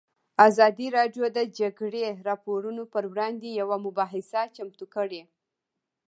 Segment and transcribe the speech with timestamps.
[0.47, 5.21] ازادي راډیو د د جګړې راپورونه پر وړاندې یوه مباحثه چمتو کړې.